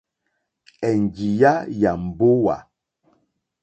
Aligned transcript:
Ènjìyá 0.89 1.53
yà 1.81 1.91
mbówà. 2.05 2.57